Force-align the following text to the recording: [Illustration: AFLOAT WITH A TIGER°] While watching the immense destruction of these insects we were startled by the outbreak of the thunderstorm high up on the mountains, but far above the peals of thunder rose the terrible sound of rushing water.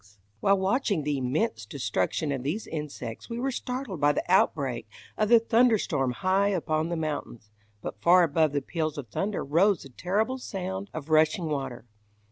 [Illustration: 0.01 0.37
AFLOAT 0.41 0.41
WITH 0.41 0.41
A 0.41 0.41
TIGER°] 0.63 0.65
While 0.65 0.71
watching 0.73 1.03
the 1.03 1.17
immense 1.19 1.65
destruction 1.67 2.31
of 2.31 2.41
these 2.41 2.65
insects 2.65 3.29
we 3.29 3.39
were 3.39 3.51
startled 3.51 4.01
by 4.01 4.11
the 4.11 4.23
outbreak 4.31 4.89
of 5.15 5.29
the 5.29 5.39
thunderstorm 5.39 6.11
high 6.13 6.53
up 6.55 6.71
on 6.71 6.89
the 6.89 6.95
mountains, 6.97 7.51
but 7.83 8.01
far 8.01 8.23
above 8.23 8.51
the 8.53 8.63
peals 8.63 8.97
of 8.97 9.09
thunder 9.09 9.43
rose 9.45 9.83
the 9.83 9.89
terrible 9.89 10.39
sound 10.39 10.89
of 10.91 11.09
rushing 11.11 11.45
water. 11.49 11.85